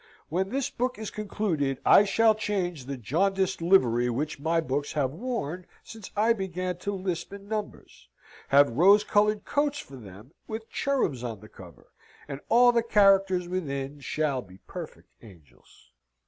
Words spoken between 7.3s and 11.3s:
in numbers, have rose coloured coats for them with cherubs